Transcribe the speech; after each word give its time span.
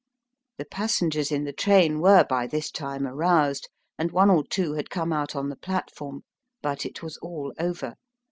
The 0.57 0.65
passengers 0.65 1.31
in 1.31 1.43
the 1.43 1.53
train 1.53 1.99
were 1.99 2.23
by 2.23 2.47
this 2.47 2.71
time 2.71 3.05
aroused, 3.05 3.69
and 3.99 4.09
one 4.11 4.31
or 4.31 4.43
two 4.43 4.73
had 4.73 4.89
come 4.89 5.13
out 5.13 5.35
on 5.35 5.49
the 5.49 5.55
platform. 5.55 6.23
But 6.63 6.87
it 6.87 7.03
was 7.03 7.17
all 7.17 7.53
over. 7.59 7.93